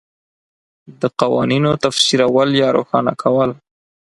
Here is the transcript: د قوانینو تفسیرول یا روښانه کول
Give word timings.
د 0.99 1.01
قوانینو 1.19 1.71
تفسیرول 1.83 2.49
یا 2.61 2.69
روښانه 2.77 3.13
کول 3.21 3.49